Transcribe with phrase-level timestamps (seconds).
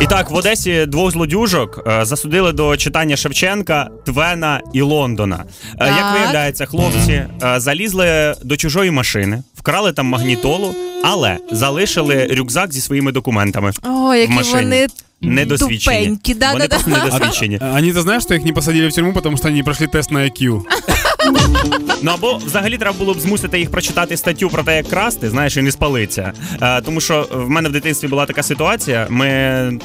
[0.00, 5.44] І так, в Одесі двох злодюжок е, засудили до читання Шевченка, Твена і Лондона.
[5.80, 10.74] Е, Як виявляється, хлопці е, залізли до чужої машини, вкрали там магнітолу,
[11.04, 13.72] але залишили рюкзак зі своїми документами.
[13.82, 14.54] О, які машині.
[14.62, 14.86] вони
[15.20, 15.98] Недосвідчені.
[15.98, 16.34] тупенькі.
[16.34, 17.04] Да, Вони да, просто да.
[17.04, 17.58] недосвідчені.
[17.76, 20.18] Они-то знаешь, что их не посадили в тюрьму, потому что они не прошли тест на
[20.20, 20.60] IQ.
[22.02, 25.56] Ну або взагалі треба було б змусити їх прочитати статтю про те, як красти, знаєш,
[25.56, 26.32] і не спалиться.
[26.62, 29.06] Е, тому що в мене в дитинстві була така ситуація.
[29.10, 29.26] Ми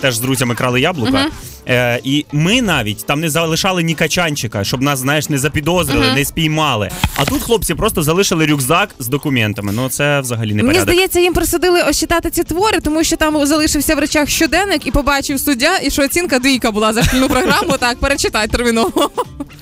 [0.01, 1.25] теж з друзями крали яблука,
[1.67, 6.25] е, і ми навіть там не залишали ні качанчика, щоб нас, знаєш, не запідозрили, не
[6.25, 6.89] спіймали.
[7.15, 9.71] А тут хлопці просто залишили рюкзак з документами.
[9.75, 10.89] Ну це взагалі не Мені порядок.
[10.93, 14.91] здається, їм присудили ось читати ці твори, тому що там залишився в речах щоденник і
[14.91, 17.77] побачив суддя, і що оцінка двійка була за шкільну програму.
[17.79, 19.11] Так, перечитай терміново.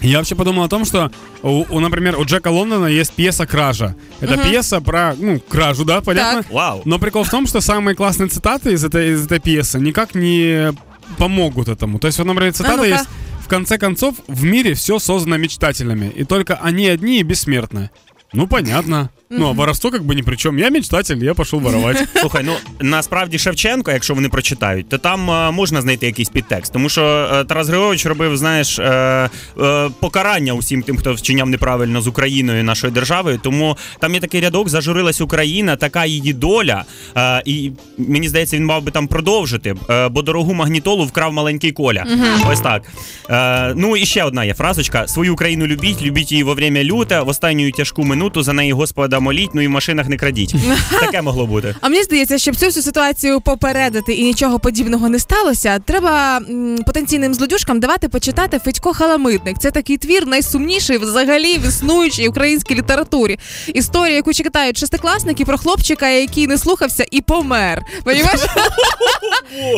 [0.02, 1.12] Я вообще подумал о том, что,
[1.44, 3.96] у, у, например, у Джека Лондона есть пьеса «Кража».
[4.22, 6.44] Это пьеса про, ну, кражу, да, понятно?
[6.44, 6.52] Так.
[6.52, 6.82] Вау.
[6.86, 10.74] Но прикол в том, что самые классные цитаты из этой, из этой пьесы никак не
[11.18, 12.00] помогут этому.
[12.00, 12.88] То есть, вот, например, цитата ну-ка.
[12.88, 13.06] есть
[13.42, 17.90] «В конце концов, в мире все создано мечтателями, и только они одни и бессмертны».
[18.32, 19.10] Ну, понятно.
[19.32, 20.58] Ну, а воровство как бы ни при чем.
[20.58, 22.08] Я мечтатель, я пошел воровать.
[22.20, 26.74] Слухай, ну насправді Шевченко, якщо вони прочитають, то там е, можна знайти якийсь підтекст.
[26.74, 29.30] Тому що е, Тарас Григорович робив, знаєш, е,
[29.62, 33.40] е, покарання усім тим, хто вчиняв неправильно з Україною, нашою державою.
[33.44, 36.84] Тому там є такий рядок: зажурилась Україна, така її доля.
[37.18, 41.72] Е, і мені здається, він мав би там продовжити, е, бо дорогу магнітолу вкрав маленький
[41.72, 42.06] коля.
[42.52, 42.84] Ось так.
[43.30, 47.22] Е, ну і ще одна є фразочка: свою Україну любіть, любіть її во время люте,
[47.22, 50.56] в останню тяжку минуту за неї Господа моліть, ну і в машинах не крадіть.
[51.00, 51.76] Таке могло бути.
[51.82, 56.78] А мені здається, щоб цю всю ситуацію попередити і нічого подібного не сталося, треба м,
[56.86, 59.60] потенційним злодюжкам давати почитати Федько Халамитник.
[59.60, 63.40] Це такий твір найсумніший взагалі в існуючій українській літературі.
[63.74, 67.82] Історія, яку читають шестикласники про хлопчика, який не слухався і помер.
[68.04, 68.42] Понімаєш?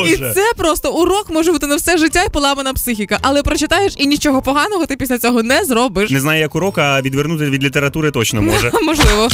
[0.08, 3.18] І це просто урок може бути на все життя і поламана психіка.
[3.22, 6.10] Але прочитаєш і нічого поганого ти після цього не зробиш.
[6.10, 8.70] Не знаю, як урок, а відвернути від літератури точно може.
[8.82, 9.28] Можливо.